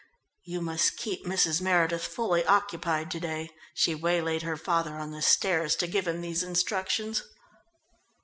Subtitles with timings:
[0.43, 1.61] "You must keep Mrs.
[1.61, 6.21] Meredith fully occupied to day." She waylaid her father on the stairs to give him
[6.21, 7.21] these instructions.